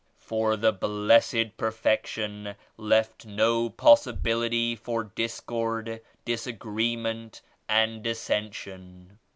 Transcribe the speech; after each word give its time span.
For 0.17 0.55
the 0.57 0.71
Blessed 0.73 1.57
Perfection 1.57 2.55
left 2.75 3.23
no 3.27 3.69
possibility 3.69 4.75
for 4.75 5.03
discord, 5.03 6.01
disagreement 6.25 7.43
and 7.69 8.01
dissension. 8.03 9.19